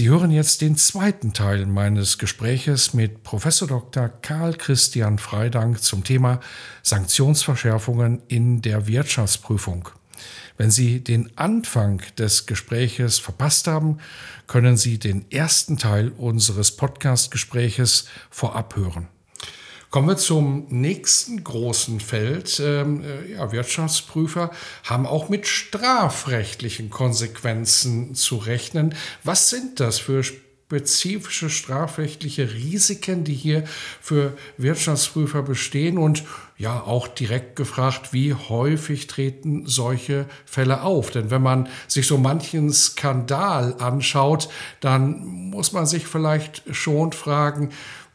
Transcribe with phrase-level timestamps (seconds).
[0.00, 4.08] Sie hören jetzt den zweiten Teil meines Gespräches mit Professor Dr.
[4.08, 6.40] Karl Christian Freidank zum Thema
[6.82, 9.90] Sanktionsverschärfungen in der Wirtschaftsprüfung.
[10.56, 13.98] Wenn Sie den Anfang des Gespräches verpasst haben,
[14.46, 19.08] können Sie den ersten Teil unseres Podcast-Gespräches vorab hören.
[19.90, 22.62] Kommen wir zum nächsten großen Feld.
[22.64, 24.52] Ähm, äh, ja, Wirtschaftsprüfer
[24.84, 28.94] haben auch mit strafrechtlichen Konsequenzen zu rechnen.
[29.24, 33.64] Was sind das für spezifische strafrechtliche Risiken, die hier
[34.00, 35.98] für Wirtschaftsprüfer bestehen?
[35.98, 36.22] Und
[36.56, 41.10] ja, auch direkt gefragt, wie häufig treten solche Fälle auf?
[41.10, 47.70] Denn wenn man sich so manchen Skandal anschaut, dann muss man sich vielleicht schon fragen,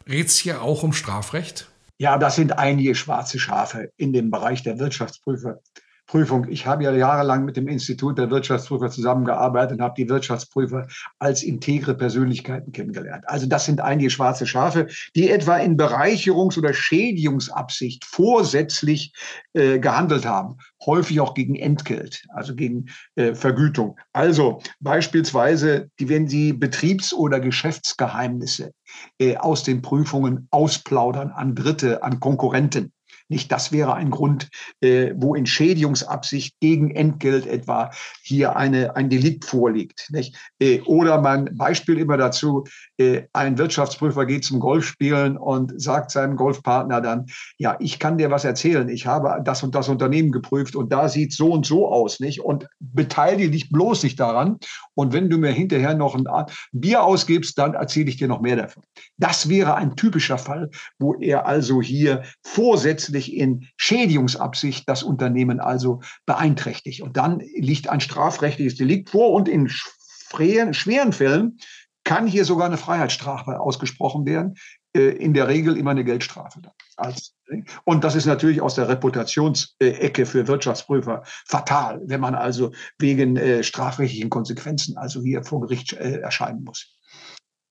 [0.05, 1.67] Geht es hier auch um Strafrecht?
[1.97, 5.61] Ja, das sind einige schwarze Schafe in dem Bereich der Wirtschaftsprüfer.
[6.07, 6.47] Prüfung.
[6.49, 10.87] Ich habe ja jahrelang mit dem Institut der Wirtschaftsprüfer zusammengearbeitet und habe die Wirtschaftsprüfer
[11.19, 13.23] als integre Persönlichkeiten kennengelernt.
[13.27, 19.13] Also das sind einige schwarze Schafe, die etwa in Bereicherungs- oder Schädigungsabsicht vorsätzlich
[19.53, 23.97] äh, gehandelt haben, häufig auch gegen Entgelt, also gegen äh, Vergütung.
[24.13, 28.71] Also beispielsweise, die, wenn sie Betriebs- oder Geschäftsgeheimnisse
[29.19, 32.91] äh, aus den Prüfungen ausplaudern an Dritte, an Konkurrenten.
[33.27, 34.49] Nicht das wäre ein Grund,
[34.81, 37.89] äh, wo in Schädigungsabsicht gegen Entgelt etwa
[38.21, 40.07] hier eine, ein Delikt vorliegt.
[40.11, 40.35] Nicht?
[40.59, 42.65] Äh, oder man, Beispiel immer dazu,
[42.97, 47.25] äh, ein Wirtschaftsprüfer geht zum Golfspielen und sagt seinem Golfpartner dann,
[47.57, 51.09] ja, ich kann dir was erzählen, ich habe das und das Unternehmen geprüft und da
[51.09, 52.41] sieht so und so aus, nicht?
[52.41, 54.57] Und beteilige dich bloß nicht daran.
[54.93, 56.27] Und wenn du mir hinterher noch ein
[56.71, 58.83] Bier ausgibst, dann erzähle ich dir noch mehr davon.
[59.17, 60.69] Das wäre ein typischer Fall,
[60.99, 67.01] wo er also hier vorsätzlich letztlich in Schädigungsabsicht das Unternehmen also beeinträchtigt.
[67.01, 71.57] Und dann liegt ein strafrechtliches Delikt vor und in schweren, Fällen
[72.03, 74.55] kann hier sogar eine Freiheitsstrafe ausgesprochen werden.
[74.95, 76.61] Äh, in der Regel immer eine Geldstrafe.
[77.83, 83.63] und das ist natürlich aus der Reputationsecke für Wirtschaftsprüfer fatal, wenn man also wegen äh,
[83.63, 86.94] strafrechtlichen Konsequenzen also hier vor Gericht äh, erscheinen muss.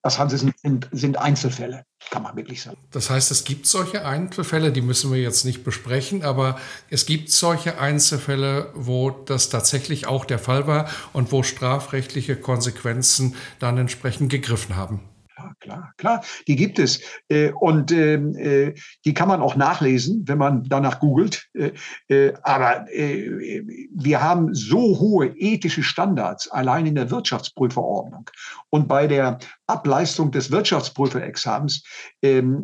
[0.05, 0.55] Das sind,
[0.93, 2.77] sind Einzelfälle, kann man wirklich sagen.
[2.91, 6.59] Das heißt, es gibt solche Einzelfälle, die müssen wir jetzt nicht besprechen, aber
[6.91, 13.35] es gibt solche Einzelfälle, wo das tatsächlich auch der Fall war und wo strafrechtliche Konsequenzen
[13.61, 15.01] dann entsprechend gegriffen haben
[15.45, 16.25] klar, klar, klar.
[16.47, 17.01] Die gibt es.
[17.29, 18.75] Äh, und ähm, äh,
[19.05, 21.49] die kann man auch nachlesen, wenn man danach googelt.
[21.55, 28.31] Äh, aber wir haben so hohe ethische Standards allein in der Wirtschaftsprüferordnung
[28.71, 31.83] und bei der Ableistung des Wirtschaftsprüferexamens.
[32.23, 32.63] Ähm,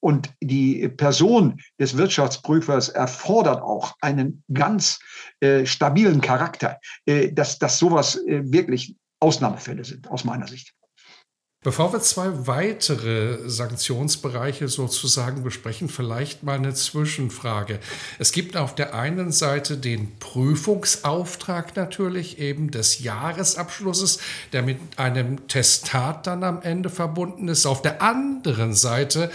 [0.00, 4.98] und die Person des Wirtschaftsprüfers erfordert auch einen ganz
[5.64, 6.78] stabilen Charakter,
[7.32, 10.72] dass, dass sowas wirklich Ausnahmefälle sind, aus meiner Sicht.
[11.62, 17.80] Bevor wir zwei weitere Sanktionsbereiche sozusagen besprechen, vielleicht mal eine Zwischenfrage.
[18.18, 24.20] Es gibt auf der einen Seite den Prüfungsauftrag natürlich eben des Jahresabschlusses,
[24.54, 27.66] der mit einem Testat dann am Ende verbunden ist.
[27.66, 29.30] Auf der anderen Seite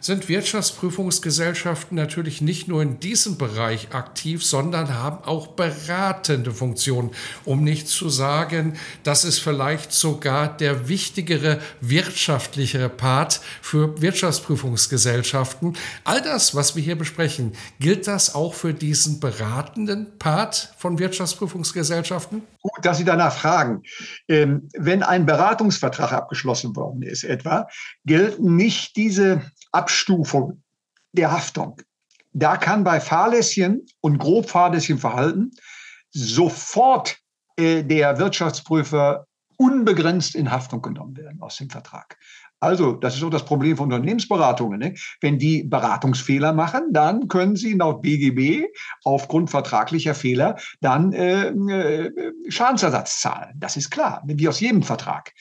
[0.00, 7.10] sind Wirtschaftsprüfungsgesellschaften natürlich nicht nur in diesem Bereich aktiv, sondern haben auch beratende Funktionen,
[7.44, 15.76] um nicht zu sagen, das ist vielleicht sogar der wichtigere wirtschaftlichere Part für Wirtschaftsprüfungsgesellschaften.
[16.04, 22.42] All das, was wir hier besprechen, gilt das auch für diesen beratenden Part von Wirtschaftsprüfungsgesellschaften?
[22.62, 23.82] Gut, dass Sie danach fragen.
[24.28, 27.66] Ähm, wenn ein Beratungsvertrag abgeschlossen worden ist, etwa,
[28.04, 29.42] gelten nicht diese
[29.72, 30.62] Abstufung
[31.12, 31.80] der Haftung.
[32.32, 35.50] Da kann bei fahrlässigem und grob fahrlässigem Verhalten
[36.10, 37.18] sofort
[37.56, 39.26] äh, der Wirtschaftsprüfer
[39.56, 42.16] unbegrenzt in Haftung genommen werden aus dem Vertrag.
[42.62, 44.78] Also, das ist auch das Problem von Unternehmensberatungen.
[44.78, 44.94] Ne?
[45.22, 48.66] Wenn die Beratungsfehler machen, dann können sie laut BGB
[49.02, 53.54] aufgrund vertraglicher Fehler dann äh, äh, Schadensersatz zahlen.
[53.56, 55.32] Das ist klar, wie aus jedem Vertrag.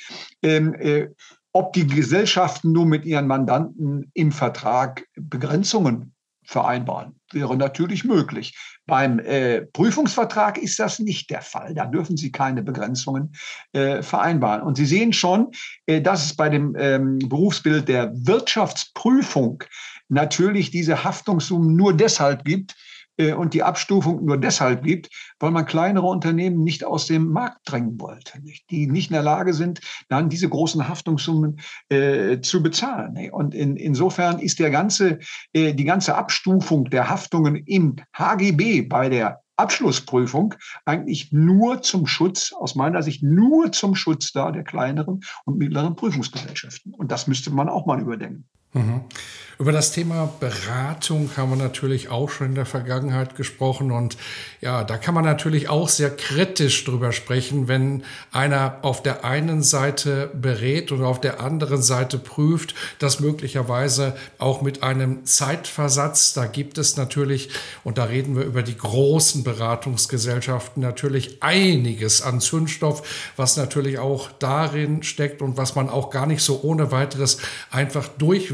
[0.42, 1.10] Ähm, äh,
[1.52, 6.14] ob die Gesellschaften nur mit ihren Mandanten im Vertrag Begrenzungen
[6.50, 7.16] vereinbaren.
[7.32, 8.58] Wäre natürlich möglich.
[8.88, 11.76] Beim äh, Prüfungsvertrag ist das nicht der Fall.
[11.76, 13.36] Da dürfen Sie keine Begrenzungen
[13.72, 14.64] äh, vereinbaren.
[14.64, 15.52] Und Sie sehen schon,
[15.86, 19.64] äh, dass es bei dem ähm, Berufsbild der Wirtschaftsprüfung
[20.08, 22.76] natürlich diese Haftungssummen nur deshalb gibt,
[23.20, 28.00] und die Abstufung nur deshalb gibt, weil man kleinere Unternehmen nicht aus dem Markt drängen
[28.00, 28.70] wollte, nicht?
[28.72, 33.14] die nicht in der Lage sind, dann diese großen Haftungssummen äh, zu bezahlen.
[33.14, 33.34] Nicht?
[33.34, 35.20] Und in, insofern ist der ganze,
[35.54, 40.56] äh, die ganze Abstufung der Haftungen im HGB bei der Abschlussprüfung
[40.86, 45.96] eigentlich nur zum Schutz, aus meiner Sicht nur zum Schutz da der kleineren und mittleren
[45.96, 46.94] Prüfungsgesellschaften.
[46.94, 48.48] Und das müsste man auch mal überdenken.
[48.74, 49.02] Mhm.
[49.62, 54.16] Über das Thema Beratung haben wir natürlich auch schon in der Vergangenheit gesprochen und
[54.62, 59.62] ja, da kann man natürlich auch sehr kritisch drüber sprechen, wenn einer auf der einen
[59.62, 66.32] Seite berät und auf der anderen Seite prüft, das möglicherweise auch mit einem Zeitversatz.
[66.32, 67.50] Da gibt es natürlich,
[67.84, 74.30] und da reden wir über die großen Beratungsgesellschaften, natürlich einiges an Zündstoff, was natürlich auch
[74.40, 77.40] darin steckt und was man auch gar nicht so ohne weiteres
[77.72, 78.08] einfach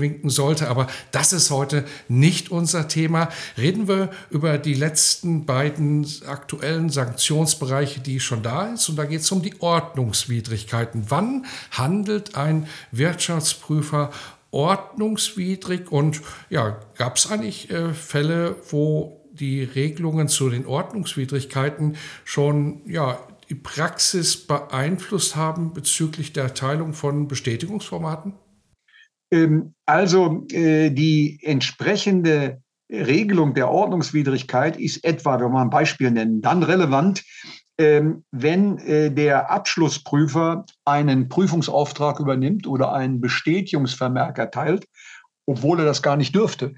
[0.06, 0.69] durchwinken sollte.
[0.69, 3.30] Aber das ist heute nicht unser Thema.
[3.57, 8.90] Reden wir über die letzten beiden aktuellen Sanktionsbereiche, die schon da ist.
[8.90, 11.06] Und da geht es um die Ordnungswidrigkeiten.
[11.10, 14.12] Wann handelt ein Wirtschaftsprüfer
[14.52, 15.92] ordnungswidrig?
[15.92, 23.19] Und ja, gab es eigentlich äh, Fälle, wo die Regelungen zu den Ordnungswidrigkeiten schon ja,
[23.50, 28.34] die Praxis beeinflusst haben bezüglich der Erteilung von Bestätigungsformaten?
[29.31, 32.62] Ähm, also äh, die entsprechende
[32.92, 37.24] Regelung der Ordnungswidrigkeit ist etwa, wenn wir ein Beispiel nennen, dann relevant,
[37.77, 44.86] ähm, wenn äh, der Abschlussprüfer einen Prüfungsauftrag übernimmt oder einen Bestätigungsvermerk erteilt,
[45.45, 46.75] obwohl er das gar nicht dürfte.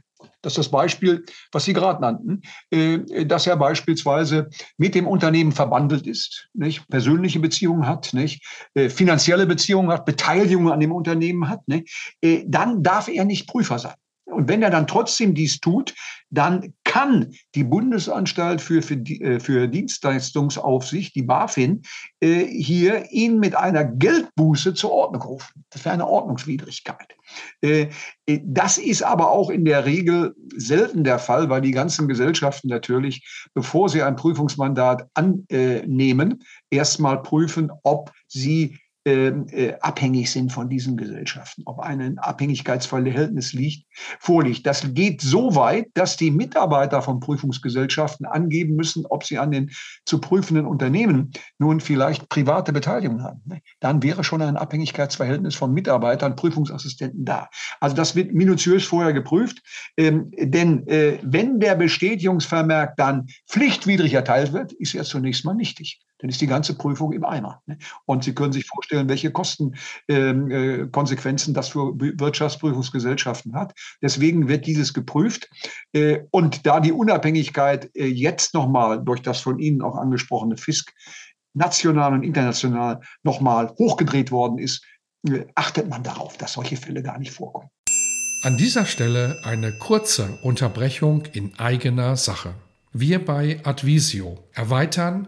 [0.48, 2.42] Das ist das Beispiel, was Sie gerade nannten,
[2.72, 6.88] äh, dass er beispielsweise mit dem Unternehmen verbandelt ist, nicht?
[6.88, 8.42] persönliche Beziehungen hat, nicht?
[8.74, 12.16] Äh, finanzielle Beziehungen hat, Beteiligung an dem Unternehmen hat, nicht?
[12.22, 13.96] Äh, dann darf er nicht Prüfer sein.
[14.28, 15.96] Und wenn er dann trotzdem dies tut,
[16.30, 21.84] dann kann die Bundesanstalt für, für, äh, für Dienstleistungsaufsicht, die BaFin,
[22.20, 25.64] äh, hier ihn mit einer Geldbuße zur Ordnung rufen.
[25.70, 27.16] Das wäre eine Ordnungswidrigkeit.
[27.62, 27.88] Äh,
[28.26, 33.48] das ist aber auch in der Regel selten der Fall, weil die ganzen Gesellschaften natürlich,
[33.54, 41.64] bevor sie ein Prüfungsmandat annehmen, erstmal prüfen, ob sie äh, abhängig sind von diesen Gesellschaften,
[41.66, 43.86] ob ein Abhängigkeitsverhältnis liegt,
[44.20, 44.66] vorliegt.
[44.66, 49.72] Das geht so weit, dass die Mitarbeiter von Prüfungsgesellschaften angeben müssen, ob sie an den
[50.06, 53.42] zu prüfenden Unternehmen nun vielleicht private Beteiligung haben.
[53.46, 53.62] Ne?
[53.80, 57.50] Dann wäre schon ein Abhängigkeitsverhältnis von Mitarbeitern, Prüfungsassistenten da.
[57.80, 59.62] Also das wird minutiös vorher geprüft,
[59.98, 66.02] ähm, denn äh, wenn der Bestätigungsvermerk dann pflichtwidrig erteilt wird, ist er zunächst mal nichtig
[66.20, 67.62] dann ist die ganze Prüfung im Eimer.
[67.66, 67.78] Ne?
[68.06, 73.74] Und Sie können sich vorstellen, welche Kostenkonsequenzen ähm, äh, das für Wirtschaftsprüfungsgesellschaften hat.
[74.02, 75.50] Deswegen wird dieses geprüft.
[75.94, 80.94] Äh, und da die Unabhängigkeit äh, jetzt nochmal durch das von Ihnen auch angesprochene FISK
[81.54, 84.86] national und international nochmal hochgedreht worden ist,
[85.56, 87.70] achtet man darauf, dass solche Fälle gar nicht vorkommen.
[88.44, 92.54] An dieser Stelle eine kurze Unterbrechung in eigener Sache.
[92.94, 95.28] Wir bei Advisio erweitern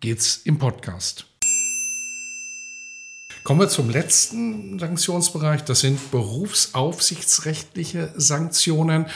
[0.00, 1.26] geht's im Podcast.
[3.44, 5.64] Kommen wir zum letzten Sanktionsbereich.
[5.64, 9.06] Das sind berufsaufsichtsrechtliche Sanktionen.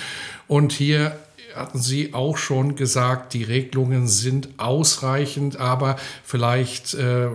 [0.46, 1.18] Und hier
[1.54, 7.28] hatten Sie auch schon gesagt, die Regelungen sind ausreichend, aber vielleicht äh,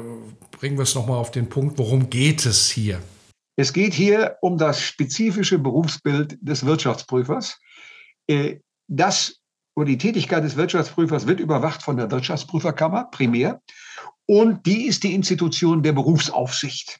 [0.51, 3.01] bringen wir es nochmal auf den Punkt, worum geht es hier?
[3.55, 7.59] Es geht hier um das spezifische Berufsbild des Wirtschaftsprüfers.
[8.27, 9.38] Äh, das
[9.79, 13.61] und die Tätigkeit des Wirtschaftsprüfers wird überwacht von der Wirtschaftsprüferkammer primär.
[14.25, 16.99] Und die ist die Institution der Berufsaufsicht.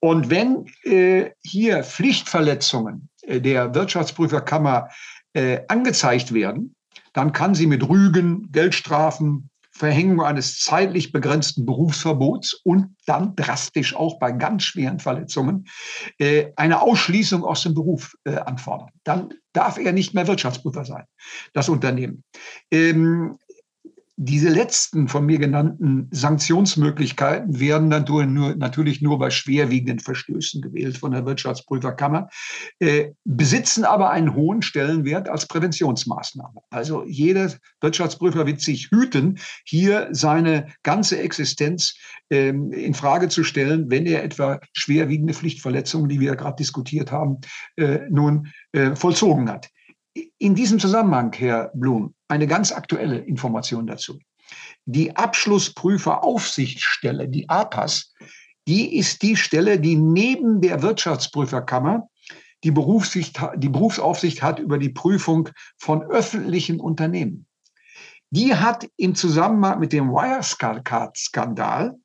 [0.00, 4.88] Und wenn äh, hier Pflichtverletzungen äh, der Wirtschaftsprüferkammer
[5.34, 6.74] äh, angezeigt werden,
[7.12, 9.49] dann kann sie mit Rügen, Geldstrafen,
[9.80, 15.68] Verhängung eines zeitlich begrenzten Berufsverbots und dann drastisch auch bei ganz schweren Verletzungen
[16.18, 18.90] äh, eine Ausschließung aus dem Beruf äh, anfordern.
[19.04, 21.04] Dann darf er nicht mehr Wirtschaftsprüfer sein,
[21.54, 22.24] das Unternehmen.
[22.70, 23.38] Ähm,
[24.22, 31.24] diese letzten von mir genannten Sanktionsmöglichkeiten werden natürlich nur bei schwerwiegenden Verstößen gewählt von der
[31.24, 32.28] Wirtschaftsprüferkammer,
[32.80, 36.60] äh, besitzen aber einen hohen Stellenwert als Präventionsmaßnahme.
[36.68, 37.50] Also jeder
[37.80, 41.94] Wirtschaftsprüfer wird sich hüten, hier seine ganze Existenz
[42.28, 47.38] ähm, in Frage zu stellen, wenn er etwa schwerwiegende Pflichtverletzungen, die wir gerade diskutiert haben,
[47.76, 49.70] äh, nun äh, vollzogen hat.
[50.38, 54.18] In diesem Zusammenhang, Herr Blum, eine ganz aktuelle Information dazu.
[54.84, 58.12] Die Abschlussprüferaufsichtsstelle, die APAS,
[58.66, 62.08] die ist die Stelle, die neben der Wirtschaftsprüferkammer
[62.64, 65.48] die, Berufssicht, die Berufsaufsicht hat über die Prüfung
[65.78, 67.46] von öffentlichen Unternehmen.
[68.30, 71.98] Die hat im Zusammenhang mit dem Wirecard-Skandal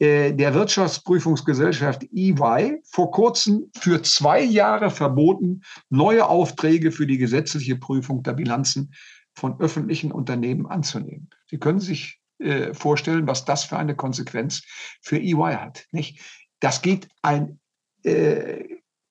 [0.00, 8.22] der Wirtschaftsprüfungsgesellschaft EY vor kurzem für zwei Jahre verboten, neue Aufträge für die gesetzliche Prüfung
[8.22, 8.94] der Bilanzen
[9.34, 11.30] von öffentlichen Unternehmen anzunehmen.
[11.46, 14.62] Sie können sich äh, vorstellen, was das für eine Konsequenz
[15.00, 15.86] für EY hat.
[15.90, 16.20] Nicht?
[16.60, 17.58] Das geht ein
[18.04, 18.64] äh,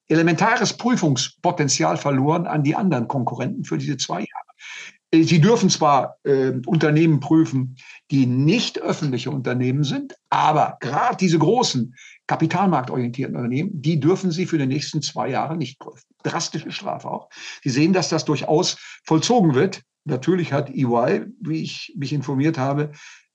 [0.06, 4.47] elementares Prüfungspotenzial verloren an die anderen Konkurrenten für diese zwei Jahre.
[5.10, 7.76] Äh, sie dürfen zwar äh, Unternehmen prüfen,
[8.10, 11.94] die nicht öffentliche Unternehmen sind, aber gerade diese großen
[12.26, 16.04] kapitalmarktorientierten Unternehmen, die dürfen Sie für die nächsten zwei Jahre nicht prüfen.
[16.22, 17.28] Drastische Strafe auch.
[17.62, 19.82] Sie sehen, dass das durchaus vollzogen wird.
[20.08, 22.90] Natürlich hat EY, wie ich mich informiert habe,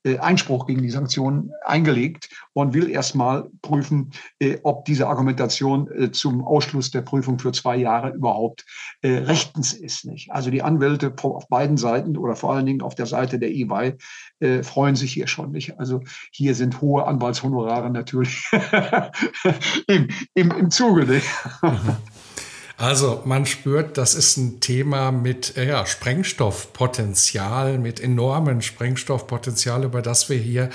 [0.06, 6.10] äh, Einspruch gegen die Sanktionen eingelegt und will erstmal prüfen, äh, ob diese Argumentation äh,
[6.10, 8.64] zum Ausschluss der Prüfung für zwei Jahre überhaupt
[9.02, 10.08] rechtens ist.
[10.30, 13.96] Also die Anwälte auf beiden Seiten oder vor allen Dingen auf der Seite der EY
[14.62, 15.78] freuen sich hier schon nicht.
[15.78, 16.00] Also
[16.30, 18.44] hier sind hohe Anwaltshonorare natürlich
[19.86, 21.04] im, im, im Zuge.
[21.04, 21.26] Nicht?
[22.76, 30.28] Also man spürt, das ist ein Thema mit ja, Sprengstoffpotenzial, mit enormen Sprengstoffpotenzial, über das
[30.28, 30.70] wir hier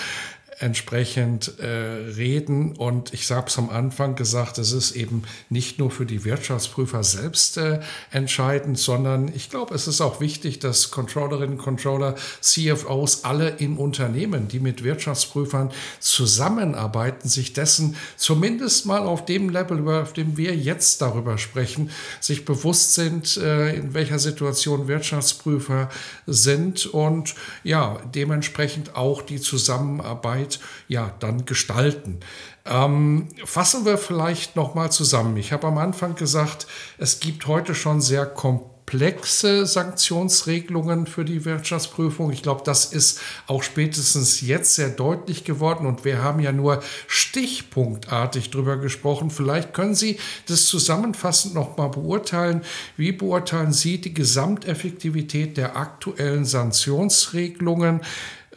[0.59, 2.73] entsprechend äh, reden.
[2.75, 7.03] Und ich habe es am Anfang gesagt, es ist eben nicht nur für die Wirtschaftsprüfer
[7.03, 7.79] selbst äh,
[8.11, 14.49] entscheidend, sondern ich glaube, es ist auch wichtig, dass Controllerinnen, Controller, CFOs, alle im Unternehmen,
[14.49, 21.01] die mit Wirtschaftsprüfern zusammenarbeiten, sich dessen zumindest mal auf dem Level, auf dem wir jetzt
[21.01, 21.89] darüber sprechen,
[22.19, 25.89] sich bewusst sind, äh, in welcher Situation Wirtschaftsprüfer
[26.27, 32.19] sind und ja, dementsprechend auch die Zusammenarbeit Zeit ja dann gestalten.
[32.65, 35.37] Ähm, fassen wir vielleicht noch mal zusammen.
[35.37, 42.31] Ich habe am Anfang gesagt, es gibt heute schon sehr komplexe Sanktionsregelungen für die Wirtschaftsprüfung.
[42.31, 46.81] Ich glaube, das ist auch spätestens jetzt sehr deutlich geworden und wir haben ja nur
[47.07, 49.31] stichpunktartig drüber gesprochen.
[49.31, 52.61] Vielleicht können Sie das zusammenfassend noch mal beurteilen.
[52.97, 58.01] Wie beurteilen Sie die Gesamteffektivität der aktuellen Sanktionsregelungen?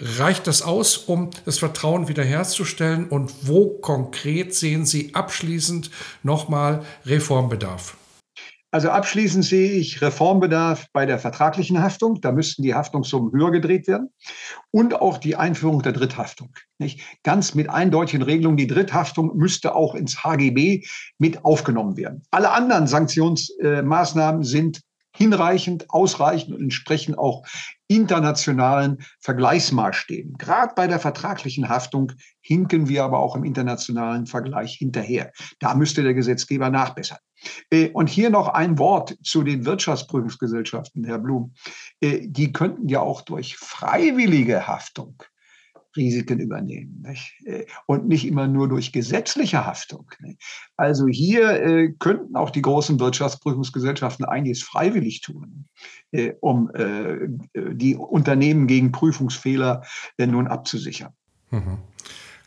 [0.04, 3.06] Reicht das aus, um das Vertrauen wiederherzustellen?
[3.08, 5.92] Und wo konkret sehen Sie abschließend
[6.24, 7.96] nochmal Reformbedarf?
[8.72, 12.20] Also abschließend sehe ich Reformbedarf bei der vertraglichen Haftung.
[12.20, 14.08] Da müssten die Haftungssummen höher gedreht werden.
[14.72, 16.52] Und auch die Einführung der Dritthaftung.
[16.78, 17.00] Nicht?
[17.22, 18.56] Ganz mit eindeutigen Regelungen.
[18.56, 20.84] Die Dritthaftung müsste auch ins HGB
[21.18, 22.24] mit aufgenommen werden.
[22.32, 24.80] Alle anderen Sanktionsmaßnahmen sind
[25.14, 27.44] hinreichend, ausreichend und entsprechen auch
[27.96, 30.38] internationalen Vergleichsmaßstäben.
[30.38, 35.32] Gerade bei der vertraglichen Haftung hinken wir aber auch im internationalen Vergleich hinterher.
[35.60, 37.18] Da müsste der Gesetzgeber nachbessern.
[37.70, 41.54] Äh, und hier noch ein Wort zu den Wirtschaftsprüfungsgesellschaften, Herr Blum.
[42.00, 45.22] Äh, die könnten ja auch durch freiwillige Haftung
[45.96, 47.34] Risiken übernehmen nicht?
[47.44, 50.10] Äh, und nicht immer nur durch gesetzliche Haftung.
[50.20, 50.40] Nicht?
[50.76, 55.66] Also hier äh, könnten auch die großen Wirtschaftsprüfungsgesellschaften einiges freiwillig tun,
[56.10, 59.82] äh, um äh, die Unternehmen gegen Prüfungsfehler
[60.18, 61.12] äh, nun abzusichern.
[61.50, 61.78] Mhm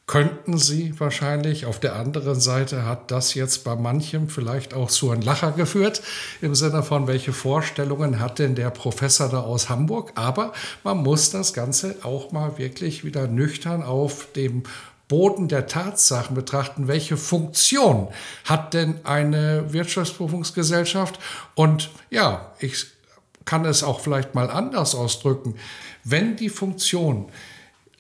[0.08, 1.66] könnten sie wahrscheinlich.
[1.66, 6.02] Auf der anderen Seite hat das jetzt bei manchem vielleicht auch zu einem Lacher geführt,
[6.42, 10.12] im Sinne von, welche Vorstellungen hat denn der Professor da aus Hamburg?
[10.16, 14.64] Aber man muss das Ganze auch mal wirklich wieder nüchtern auf dem
[15.08, 18.08] Boden der Tatsachen betrachten, welche Funktion
[18.44, 21.20] hat denn eine Wirtschaftsprüfungsgesellschaft?
[21.54, 22.88] Und ja, ich
[23.46, 25.56] kann es auch vielleicht mal anders ausdrücken.
[26.04, 27.28] Wenn die Funktion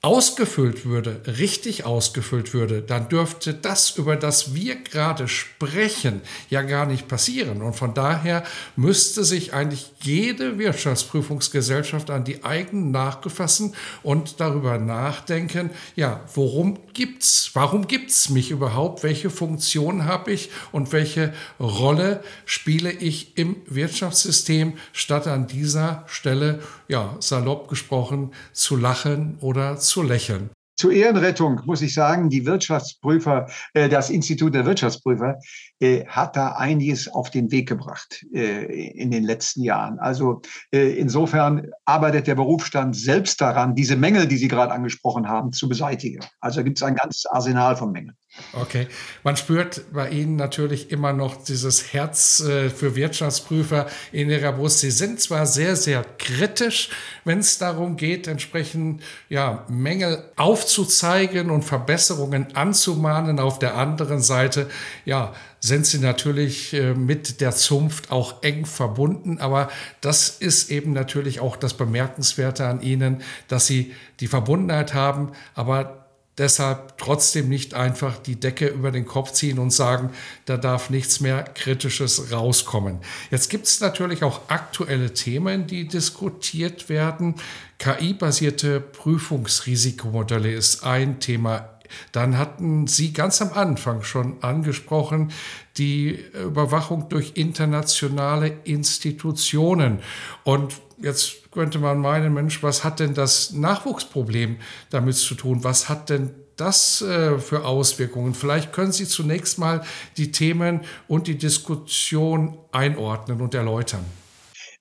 [0.06, 6.22] ausgefüllt würde, richtig ausgefüllt würde, dann dürfte das, über das wir gerade sprechen,
[6.52, 7.64] ja gar nicht passieren.
[7.64, 8.44] Und von daher
[8.76, 16.78] müsste sich eigentlich jede Wirtschaftsprüfungsgesellschaft an die eigenen Nagel fassen und darüber nachdenken, ja, worum
[16.94, 17.50] gibt's?
[17.56, 19.02] Warum gibt's mich überhaupt?
[19.02, 26.60] Welche Funktion habe ich und welche Rolle spiele ich im Wirtschaftssystem, statt an dieser Stelle,
[26.88, 30.50] ja, salopp gesprochen, zu lachen oder zu lächeln.
[30.78, 35.40] Zur Ehrenrettung muss ich sagen, die Wirtschaftsprüfer, äh, das Institut der Wirtschaftsprüfer
[35.80, 40.00] äh, hat da einiges auf den Weg gebracht äh, in den letzten Jahren.
[40.00, 45.70] Also insofern arbeitet der Berufsstand selbst daran, diese Mängel, die Sie gerade angesprochen haben, zu
[45.70, 46.20] beseitigen.
[46.42, 48.18] Also gibt es ein ganzes Arsenal von Mängeln.
[48.51, 48.88] Okay,
[49.24, 54.80] man spürt bei Ihnen natürlich immer noch dieses Herz äh, für Wirtschaftsprüfer in Ihrer Brust.
[54.80, 56.89] Sie sind zwar sehr, sehr kritisch,
[57.24, 63.39] wenn es darum geht, entsprechend ja, Mängel aufzuzeigen und Verbesserungen anzumahnen.
[63.39, 64.70] Auf der anderen Seite,
[65.06, 69.39] ja, sind sie natürlich äh, mit der Zunft auch eng verbunden.
[69.39, 69.70] Aber
[70.01, 76.05] das ist eben natürlich auch das Bemerkenswerte an ihnen, dass sie die Verbundenheit haben, aber
[76.38, 80.12] deshalb trotzdem nicht einfach die Decke über den Kopf ziehen und sagen,
[80.46, 83.00] da darf nichts mehr Kritisches rauskommen.
[83.32, 87.36] Jetzt gibt es natürlich auch aktuelle Themen, die diskutiert werden.
[87.80, 91.70] KI-basierte Prüfungsrisikomodelle ist ein Thema.
[92.12, 95.32] Dann hatten Sie ganz am Anfang schon angesprochen,
[95.77, 100.00] die Überwachung durch internationale Institutionen.
[100.44, 104.58] Und jetzt könnte man meinen, Mensch, was hat denn das Nachwuchsproblem
[104.89, 105.63] damit zu tun?
[105.63, 108.34] Was hat denn das äh, für Auswirkungen?
[108.34, 109.84] Vielleicht können Sie zunächst mal
[110.17, 114.05] die Themen und die Diskussion einordnen und erläutern.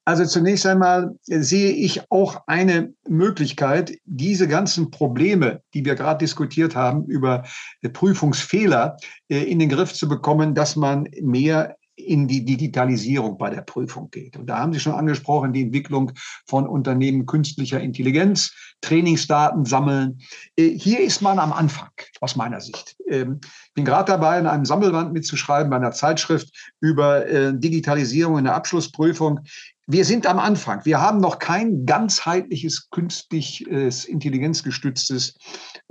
[0.04, 6.76] Also zunächst einmal sehe ich auch eine Möglichkeit, diese ganzen Probleme, die wir gerade diskutiert
[6.76, 7.44] haben, über
[7.92, 8.96] Prüfungsfehler
[9.28, 14.10] äh, in den Griff zu bekommen, dass man mehr in die Digitalisierung bei der Prüfung
[14.10, 14.36] geht.
[14.36, 16.12] Und da haben Sie schon angesprochen, die Entwicklung
[16.46, 20.18] von Unternehmen künstlicher Intelligenz, Trainingsdaten sammeln.
[20.56, 22.96] Äh, hier ist man am Anfang, aus meiner Sicht.
[23.08, 28.38] Ähm, ich bin gerade dabei, in einem Sammelband mitzuschreiben, bei einer Zeitschrift über äh, Digitalisierung
[28.38, 29.40] in der Abschlussprüfung
[29.86, 30.84] wir sind am Anfang.
[30.84, 35.36] Wir haben noch kein ganzheitliches, künstlich äh, intelligenzgestütztes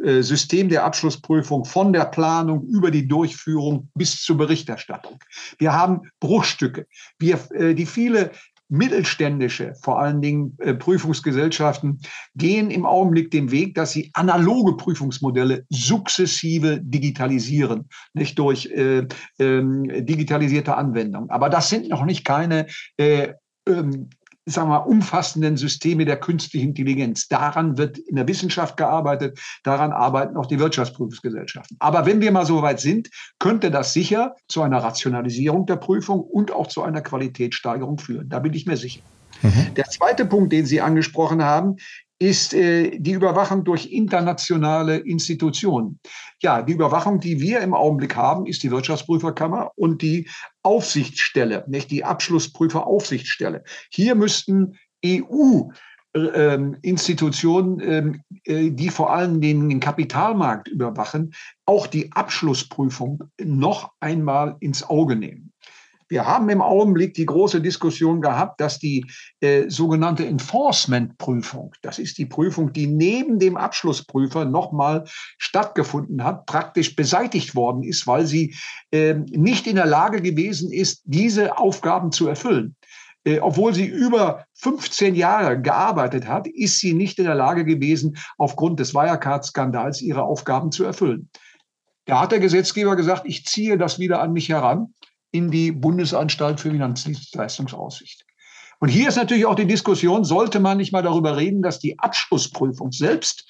[0.03, 5.19] äh, System der Abschlussprüfung von der Planung über die Durchführung bis zur Berichterstattung.
[5.59, 6.87] Wir haben Bruchstücke.
[7.19, 8.31] Wir, äh, die viele
[8.69, 12.01] mittelständische, vor allen Dingen äh, Prüfungsgesellschaften,
[12.35, 20.05] gehen im Augenblick den Weg, dass sie analoge Prüfungsmodelle sukzessive digitalisieren, nicht durch äh, ähm,
[20.05, 21.29] digitalisierte Anwendungen.
[21.29, 22.65] Aber das sind noch nicht keine
[22.97, 23.33] äh,
[23.67, 24.09] ähm,
[24.45, 27.27] sagen wir, umfassenden Systeme der künstlichen Intelligenz.
[27.27, 31.77] Daran wird in der Wissenschaft gearbeitet, daran arbeiten auch die Wirtschaftsprüfungsgesellschaften.
[31.79, 36.21] Aber wenn wir mal so weit sind, könnte das sicher zu einer Rationalisierung der Prüfung
[36.21, 38.29] und auch zu einer Qualitätssteigerung führen.
[38.29, 39.01] Da bin ich mir sicher.
[39.41, 39.73] Mhm.
[39.75, 41.77] Der zweite Punkt, den Sie angesprochen haben,
[42.19, 45.99] ist äh, die Überwachung durch internationale Institutionen.
[46.41, 50.29] Ja, die Überwachung, die wir im Augenblick haben, ist die Wirtschaftsprüferkammer und die
[50.63, 53.63] Aufsichtsstelle, nicht die Abschlussprüferaufsichtsstelle.
[53.89, 55.69] Hier müssten EU
[56.15, 61.33] ähm, Institutionen, ähm, äh, die vor allem den, den Kapitalmarkt überwachen,
[61.65, 65.52] auch die Abschlussprüfung noch einmal ins Auge nehmen.
[66.13, 69.03] Wir haben im Augenblick die große Diskussion gehabt, dass die
[69.39, 75.05] äh, sogenannte Enforcement-Prüfung, das ist die Prüfung, die neben dem Abschlussprüfer nochmal
[75.39, 78.53] stattgefunden hat, praktisch beseitigt worden ist, weil sie
[78.91, 82.75] äh, nicht in der Lage gewesen ist, diese Aufgaben zu erfüllen.
[83.23, 88.17] Äh, obwohl sie über 15 Jahre gearbeitet hat, ist sie nicht in der Lage gewesen,
[88.37, 91.31] aufgrund des Wirecard-Skandals ihre Aufgaben zu erfüllen.
[92.05, 94.93] Da hat der Gesetzgeber gesagt, ich ziehe das wieder an mich heran
[95.33, 98.25] in die Bundesanstalt für Finanzdienstleistungsaussicht.
[98.79, 101.97] Und hier ist natürlich auch die Diskussion, sollte man nicht mal darüber reden, dass die
[101.99, 103.49] Abschlussprüfung selbst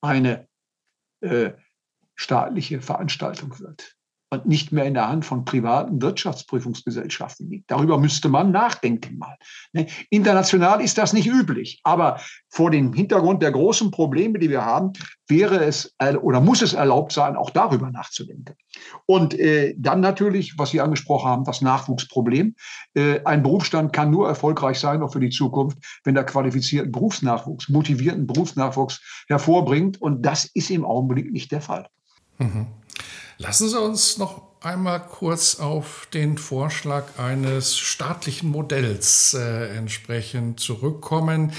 [0.00, 0.48] eine
[1.20, 1.52] äh,
[2.16, 3.96] staatliche Veranstaltung wird
[4.32, 7.70] und nicht mehr in der Hand von privaten Wirtschaftsprüfungsgesellschaften liegt.
[7.70, 9.36] Darüber müsste man nachdenken mal.
[9.74, 9.86] Ne?
[10.08, 12.18] International ist das nicht üblich, aber
[12.48, 14.92] vor dem Hintergrund der großen Probleme, die wir haben,
[15.28, 18.54] wäre es oder muss es erlaubt sein, auch darüber nachzudenken.
[19.04, 22.54] Und äh, dann natürlich, was Sie angesprochen haben, das Nachwuchsproblem.
[22.94, 27.68] Äh, ein Berufsstand kann nur erfolgreich sein, auch für die Zukunft, wenn er qualifizierten Berufsnachwuchs,
[27.68, 30.00] motivierten Berufsnachwuchs hervorbringt.
[30.00, 31.88] Und das ist im Augenblick nicht der Fall.
[32.38, 32.66] Mhm.
[33.42, 41.52] Lassen Sie uns noch einmal kurz auf den Vorschlag eines staatlichen Modells äh, entsprechend zurückkommen.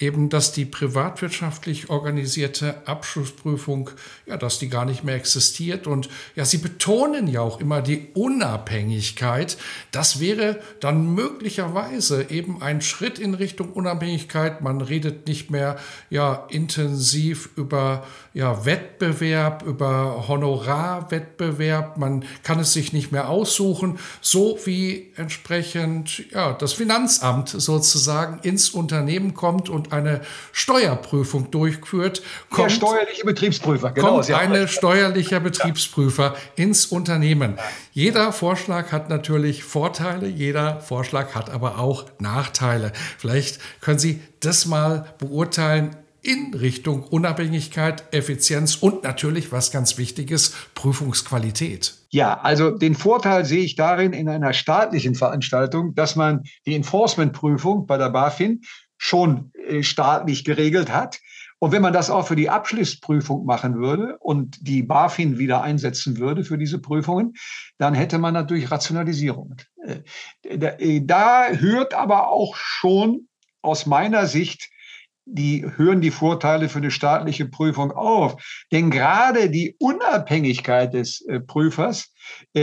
[0.00, 3.90] Eben, dass die privatwirtschaftlich organisierte Abschlussprüfung,
[4.26, 5.86] ja, dass die gar nicht mehr existiert.
[5.86, 9.58] Und ja, Sie betonen ja auch immer die Unabhängigkeit.
[9.92, 14.62] Das wäre dann möglicherweise eben ein Schritt in Richtung Unabhängigkeit.
[14.62, 15.76] Man redet nicht mehr
[16.08, 21.98] ja intensiv über ja, Wettbewerb, über Honorarwettbewerb.
[21.98, 28.70] Man kann es sich nicht mehr aussuchen, so wie entsprechend ja, das Finanzamt sozusagen ins
[28.70, 30.20] Unternehmen kommt und eine
[30.52, 32.22] Steuerprüfung durchführt.
[32.50, 34.14] Kommt, Der steuerliche Betriebsprüfer, genau.
[34.16, 36.64] Kommt eine steuerlicher Betriebsprüfer ja.
[36.64, 37.58] ins Unternehmen.
[37.92, 42.92] Jeder Vorschlag hat natürlich Vorteile, jeder Vorschlag hat aber auch Nachteile.
[43.18, 50.30] Vielleicht können Sie das mal beurteilen in Richtung Unabhängigkeit, Effizienz und natürlich, was ganz wichtig
[50.30, 51.94] ist, Prüfungsqualität.
[52.10, 57.86] Ja, also den Vorteil sehe ich darin in einer staatlichen Veranstaltung, dass man die Enforcement-Prüfung
[57.86, 58.62] bei der BaFin
[58.98, 59.50] schon
[59.82, 61.20] staatlich geregelt hat.
[61.58, 66.16] Und wenn man das auch für die Abschlussprüfung machen würde und die BaFin wieder einsetzen
[66.16, 67.34] würde für diese Prüfungen,
[67.76, 69.56] dann hätte man natürlich Rationalisierung.
[69.84, 70.00] Äh,
[70.42, 73.28] äh, da hört aber auch schon
[73.60, 74.70] aus meiner Sicht
[75.32, 78.64] die hören die Vorteile für eine staatliche Prüfung auf.
[78.72, 82.19] Denn gerade die Unabhängigkeit des äh, Prüfers äh,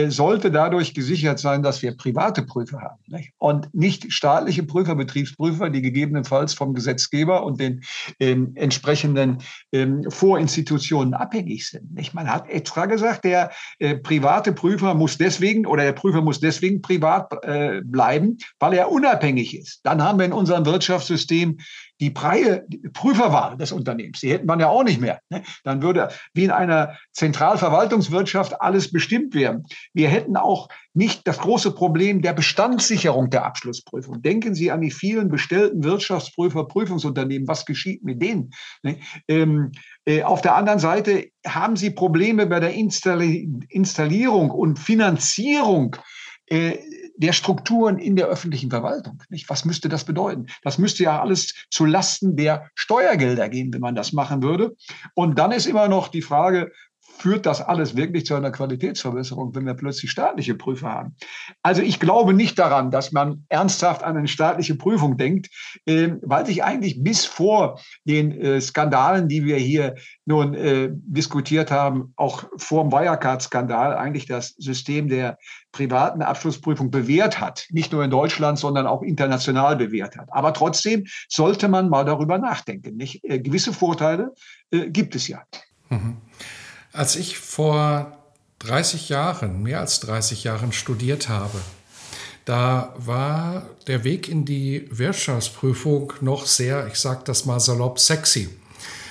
[0.07, 3.31] sollte dadurch gesichert sein, dass wir private Prüfer haben nicht?
[3.37, 7.81] und nicht staatliche Prüfer, Betriebsprüfer, die gegebenenfalls vom Gesetzgeber und den
[8.19, 9.39] ähm, entsprechenden
[9.71, 11.93] ähm, Vorinstitutionen abhängig sind.
[11.93, 12.13] Nicht?
[12.13, 16.81] Man hat extra gesagt, der äh, private Prüfer muss deswegen oder der Prüfer muss deswegen
[16.81, 19.81] privat äh, bleiben, weil er unabhängig ist.
[19.83, 21.57] Dann haben wir in unserem Wirtschaftssystem
[21.99, 24.19] die freie Prüferwahl des Unternehmens.
[24.19, 25.19] Die hätten man ja auch nicht mehr.
[25.29, 25.43] Ne?
[25.63, 29.46] Dann würde wie in einer Zentralverwaltungswirtschaft alles bestimmt werden.
[29.93, 34.21] Wir hätten auch nicht das große Problem der Bestandssicherung der Abschlussprüfung.
[34.21, 37.47] Denken Sie an die vielen bestellten Wirtschaftsprüfer, Prüfungsunternehmen.
[37.47, 38.51] Was geschieht mit denen?
[38.83, 38.99] Ne?
[39.27, 39.71] Ähm,
[40.05, 45.95] äh, auf der anderen Seite haben Sie Probleme bei der Installi Installierung und Finanzierung
[46.47, 46.77] äh,
[47.17, 49.21] der Strukturen in der öffentlichen Verwaltung.
[49.29, 49.49] Nicht?
[49.49, 50.47] Was müsste das bedeuten?
[50.63, 54.75] Das müsste ja alles zu Lasten der Steuergelder gehen, wenn man das machen würde.
[55.15, 56.71] Und dann ist immer noch die Frage,
[57.17, 61.15] führt das alles wirklich zu einer Qualitätsverbesserung, wenn wir plötzlich staatliche Prüfer haben?
[61.63, 65.49] Also ich glaube nicht daran, dass man ernsthaft an eine staatliche Prüfung denkt,
[65.85, 71.71] äh, weil sich eigentlich bis vor den äh, Skandalen, die wir hier nun äh, diskutiert
[71.71, 75.37] haben, auch vor dem Wirecard-Skandal eigentlich das System der
[75.71, 77.65] privaten Abschlussprüfung bewährt hat.
[77.69, 80.27] Nicht nur in Deutschland, sondern auch international bewährt hat.
[80.31, 82.97] Aber trotzdem sollte man mal darüber nachdenken.
[82.97, 83.23] Nicht?
[83.23, 84.33] Äh, gewisse Vorteile
[84.71, 85.43] äh, gibt es ja.
[85.89, 86.17] Mhm.
[86.97, 88.17] Als ich vor
[88.57, 91.59] 30 Jahren, mehr als 30 Jahren studiert habe,
[92.43, 98.49] da war der Weg in die Wirtschaftsprüfung noch sehr, ich sage das mal salopp, sexy.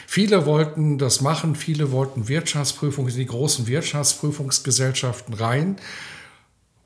[0.09, 5.77] Viele wollten das machen, viele wollten Wirtschaftsprüfung in die großen Wirtschaftsprüfungsgesellschaften rein.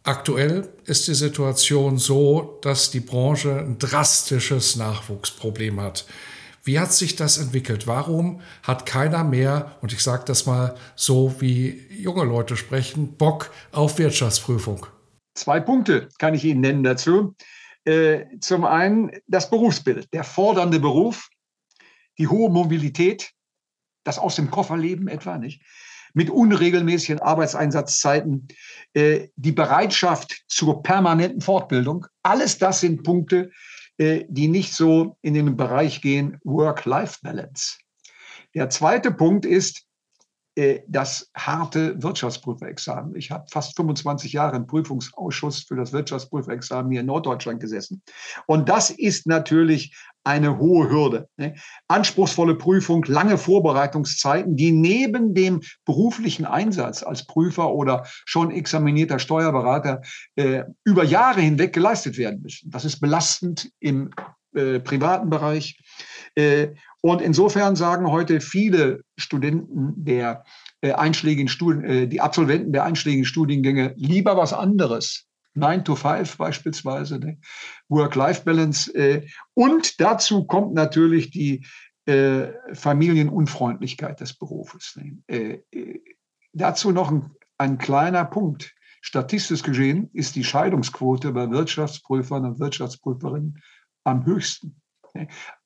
[0.02, 6.04] Aktuell ist die Situation so, dass die Branche ein drastisches Nachwuchsproblem hat.
[6.70, 7.88] Wie hat sich das entwickelt?
[7.88, 13.50] Warum hat keiner mehr, und ich sage das mal so, wie junge Leute sprechen, Bock
[13.72, 14.86] auf Wirtschaftsprüfung?
[15.34, 17.34] Zwei Punkte kann ich Ihnen nennen dazu.
[17.84, 21.28] Äh, zum einen das Berufsbild, der fordernde Beruf,
[22.18, 23.32] die hohe Mobilität,
[24.04, 25.62] das aus dem Kofferleben etwa, nicht?
[26.14, 28.46] Mit unregelmäßigen Arbeitseinsatzzeiten,
[28.92, 32.06] äh, die Bereitschaft zur permanenten Fortbildung.
[32.22, 33.50] Alles das sind Punkte,
[34.00, 37.78] die nicht so in den Bereich gehen Work-Life-Balance.
[38.54, 39.89] Der zweite Punkt ist äh,
[40.88, 43.14] das harte Wirtschaftsprüferexamen.
[43.14, 48.02] Ich habe fast 25 Jahre im Prüfungsausschuss für das Wirtschaftsprüferexamen hier in Norddeutschland gesessen.
[48.46, 51.28] Und das ist natürlich eine hohe Hürde.
[51.36, 51.54] Ne?
[51.88, 60.02] Anspruchsvolle Prüfung, lange Vorbereitungszeiten, die neben dem beruflichen Einsatz als Prüfer oder schon examinierter Steuerberater
[60.36, 62.70] äh, über Jahre hinweg geleistet werden müssen.
[62.70, 64.10] Das ist belastend im
[64.54, 65.78] äh, privaten Bereich.
[66.34, 70.42] Äh, und insofern sagen heute viele Studenten der
[70.80, 76.36] äh, einschlägigen Studien, äh, die Absolventen der einschlägigen Studiengänge lieber was anderes 9 to 5
[76.36, 77.38] beispielsweise, ne?
[77.88, 79.24] Work-Life-Balance.
[79.54, 81.66] Und dazu kommt natürlich die
[82.06, 84.96] Familienunfreundlichkeit des Berufes.
[84.96, 85.64] Ne?
[86.52, 88.72] Dazu noch ein, ein kleiner Punkt.
[89.00, 93.60] Statistisch gesehen ist die Scheidungsquote bei Wirtschaftsprüfern und Wirtschaftsprüferinnen
[94.04, 94.80] am höchsten.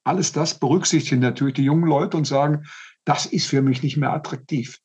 [0.05, 2.65] Alles das berücksichtigen natürlich die jungen Leute und sagen,
[3.05, 4.79] das ist für mich nicht mehr attraktiv.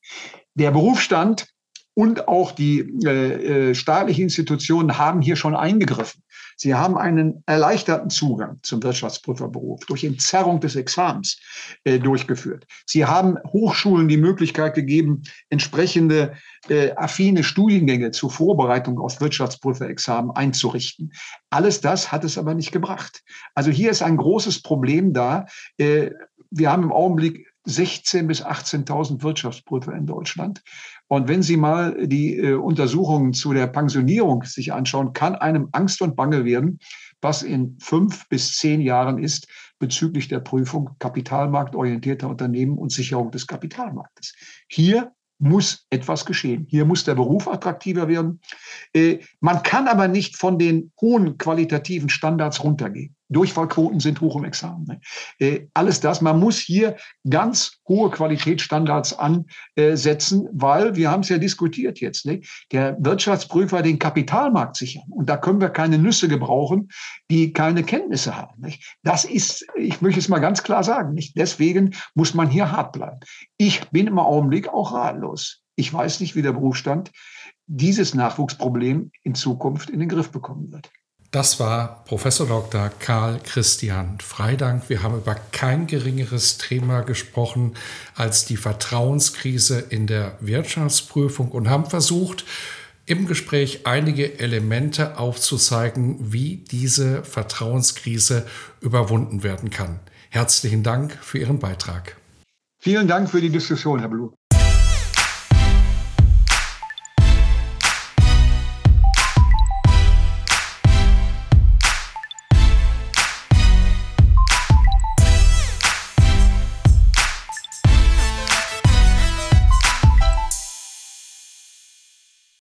[0.56, 1.48] Der Berufsstand
[1.94, 6.24] und auch die äh, äh, staatlichen Institutionen haben hier schon eingegriffen.
[6.62, 11.40] Sie haben einen erleichterten Zugang zum Wirtschaftsprüferberuf durch Entzerrung des Examens
[11.86, 12.68] äh, durchgeführt.
[12.86, 16.34] Sie haben Hochschulen die Möglichkeit gegeben, entsprechende
[16.68, 21.14] äh, affine Studiengänge zur Vorbereitung auf Wirtschaftsprüferexamen einzurichten.
[21.50, 23.24] Alles das hat es aber nicht gebracht.
[23.56, 25.46] Also hier ist ein großes Problem da.
[25.78, 26.12] Äh,
[26.52, 30.62] wir haben im Augenblick 16.000 bis 18.000 Wirtschaftsprüfer in Deutschland.
[31.08, 36.02] Und wenn Sie mal die äh, Untersuchungen zu der Pensionierung sich anschauen, kann einem Angst
[36.02, 36.80] und Bange werden,
[37.22, 39.48] was in fünf bis zehn Jahren ist
[39.80, 44.36] bezüglich der Prüfung kapitalmarktorientierter Unternehmen und Sicherung des Kapitalmarktes.
[44.68, 46.66] Hier muss etwas geschehen.
[46.70, 48.42] Hier muss der Beruf attraktiver werden.
[48.94, 53.16] Äh, man kann aber nicht von den hohen qualitativen Standards runtergehen.
[53.30, 54.86] Durchfallquoten sind hoch im Examen.
[54.86, 55.02] Ne?
[55.40, 56.98] Äh, alles das, man muss hier
[57.30, 62.26] ganz hohe Qualitätsstandards ansetzen, weil wir haben es ja diskutiert jetzt.
[62.26, 62.42] Ne?
[62.72, 65.06] Der Wirtschaftsprüfer den Kapitalmarkt sichern.
[65.12, 66.90] Und da können wir keine Nüsse gebrauchen,
[67.30, 68.62] die keine Kenntnisse haben.
[68.62, 68.98] Nicht?
[69.04, 71.38] Das ist, ich möchte es mal ganz klar sagen, nicht?
[71.38, 73.20] deswegen muss man hier hart bleiben.
[73.58, 75.62] Ich bin im Augenblick auch ratlos.
[75.76, 77.12] Ich weiß nicht, wie der Berufsstand
[77.68, 80.92] dieses Nachwuchsproblem in Zukunft in den Griff bekommen wird.
[81.32, 82.90] Das war Professor Dr.
[83.00, 84.90] Karl Christian Freidank.
[84.90, 87.76] Wir haben über kein geringeres Thema gesprochen
[88.16, 92.46] als die Vertrauenskrise in der Wirtschaftsprüfung und haben versucht,
[93.06, 98.48] im Gespräch einige Elemente aufzuzeigen, wie diese Vertrauenskrise
[98.82, 100.00] überwunden werden kann.
[100.32, 102.18] Herzlichen Dank für Ihren Beitrag.
[102.80, 104.34] Vielen Dank für die Diskussion, Herr Blum.